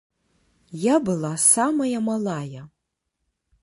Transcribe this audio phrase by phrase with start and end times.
[0.85, 2.67] Я была самая малая.